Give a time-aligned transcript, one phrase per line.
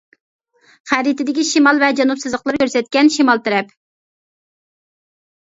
[0.91, 3.71] خەرىتىدىكى شىمال ۋە جەنۇب سىزىقلىرى كۆرسەتكەن شىمال تەرەپ.